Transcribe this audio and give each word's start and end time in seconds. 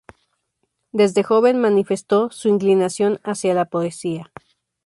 Desde 0.91 1.21
joven 1.21 1.61
manifestó 1.61 2.31
su 2.31 2.47
inclinación 2.49 3.19
hacia 3.23 3.53
la 3.53 3.65
poesía. 3.65 4.31